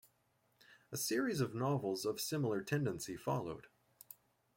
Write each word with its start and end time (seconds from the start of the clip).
A 0.91 0.97
series 0.97 1.41
of 1.41 1.53
novels 1.53 2.05
of 2.07 2.19
similar 2.19 2.63
tendency 2.63 3.15
followed. 3.15 3.67